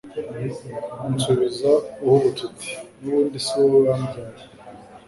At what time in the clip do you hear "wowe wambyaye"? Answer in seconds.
3.59-4.41